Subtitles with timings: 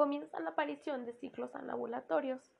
[0.00, 2.54] comienza la aparición de ciclos anovulatorios,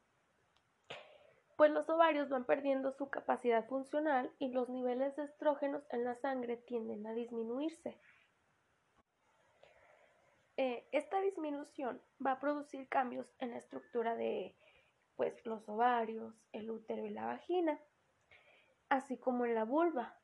[1.57, 6.17] pues los ovarios van perdiendo su capacidad funcional y los niveles de estrógenos en la
[6.17, 7.99] sangre tienden a disminuirse.
[10.59, 14.55] Eh, esta disminución va a producir cambios en la estructura de
[15.17, 17.81] pues, los ovarios, el útero y la vagina,
[18.91, 20.15] así como en la vulva,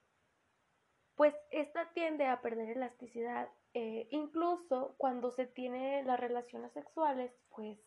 [1.15, 3.49] pues esta tiende a perder elasticidad
[3.79, 7.79] eh, incluso cuando se tiene las relaciones sexuales, pues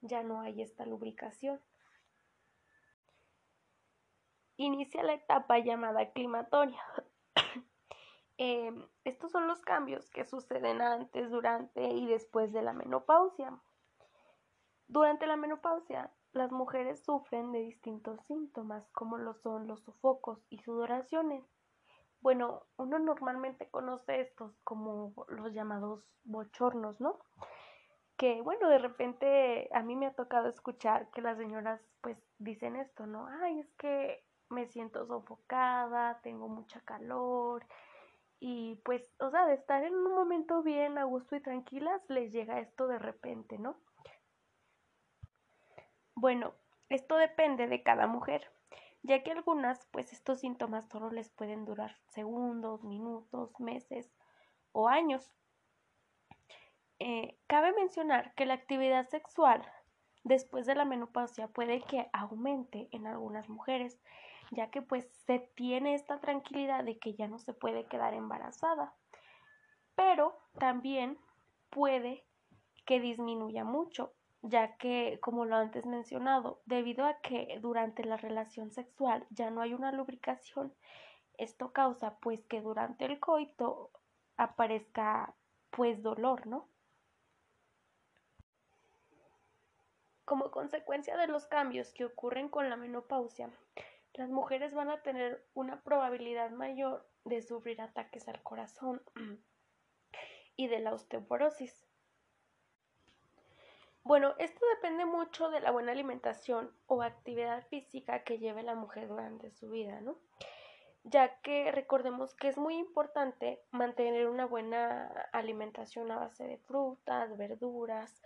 [0.00, 1.60] ya no hay esta lubricación.
[4.56, 6.82] Inicia la etapa llamada climatoria.
[8.42, 13.56] Em, estos son los cambios que suceden antes, durante y después de la menopausia.
[14.88, 20.58] Durante la menopausia, las mujeres sufren de distintos síntomas, como lo son los sofocos y
[20.58, 21.44] sudoraciones.
[22.20, 27.18] Bueno, uno normalmente conoce estos como los llamados bochornos, ¿no?
[28.16, 32.76] Que bueno, de repente a mí me ha tocado escuchar que las señoras pues dicen
[32.76, 33.26] esto, ¿no?
[33.42, 37.64] Ay, es que me siento sofocada, tengo mucha calor
[38.38, 42.32] y pues, o sea, de estar en un momento bien a gusto y tranquilas, les
[42.32, 43.76] llega esto de repente, ¿no?
[46.14, 46.54] Bueno,
[46.88, 48.50] esto depende de cada mujer
[49.02, 54.10] ya que algunas, pues estos síntomas solo les pueden durar segundos, minutos, meses
[54.72, 55.30] o años.
[56.98, 59.66] Eh, cabe mencionar que la actividad sexual
[60.24, 63.98] después de la menopausia puede que aumente en algunas mujeres,
[64.50, 68.92] ya que pues se tiene esta tranquilidad de que ya no se puede quedar embarazada.
[69.94, 71.18] Pero también
[71.70, 72.24] puede
[72.84, 74.12] que disminuya mucho,
[74.42, 79.60] ya que, como lo antes mencionado, debido a que durante la relación sexual ya no
[79.60, 80.74] hay una lubricación,
[81.36, 83.90] esto causa pues que durante el coito
[84.36, 85.34] aparezca
[85.70, 86.68] pues dolor, ¿no?
[90.24, 93.50] Como consecuencia de los cambios que ocurren con la menopausia,
[94.14, 99.02] las mujeres van a tener una probabilidad mayor de sufrir ataques al corazón
[100.56, 101.89] y de la osteoporosis.
[104.02, 109.08] Bueno, esto depende mucho de la buena alimentación o actividad física que lleve la mujer
[109.08, 110.16] durante su vida, ¿no?
[111.04, 117.36] Ya que recordemos que es muy importante mantener una buena alimentación a base de frutas,
[117.36, 118.22] verduras,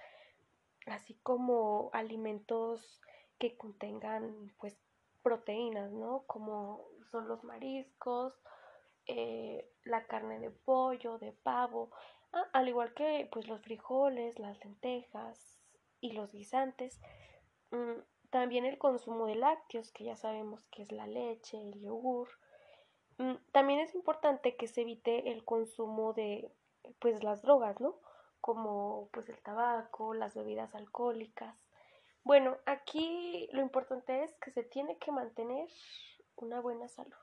[0.87, 3.01] así como alimentos
[3.39, 4.77] que contengan pues
[5.23, 6.25] proteínas, ¿no?
[6.27, 8.33] Como son los mariscos,
[9.07, 11.91] eh, la carne de pollo, de pavo,
[12.33, 15.64] ah, al igual que pues los frijoles, las lentejas,
[16.05, 17.01] y los guisantes.
[17.71, 22.29] Mm, también el consumo de lácteos, que ya sabemos que es la leche, el yogur.
[23.17, 26.51] Mm, también es importante que se evite el consumo de
[26.99, 27.97] pues las drogas, ¿no?
[28.43, 31.57] Como pues el tabaco, las bebidas alcohólicas.
[32.23, 35.69] Bueno, aquí lo importante es que se tiene que mantener
[36.37, 37.17] una buena salud.